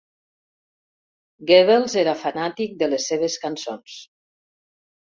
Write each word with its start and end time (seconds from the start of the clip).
Goebbels 1.51 1.97
era 2.05 2.17
fanàtic 2.23 2.75
de 2.83 2.91
les 2.97 3.09
seves 3.13 3.39
cançons. 3.47 4.03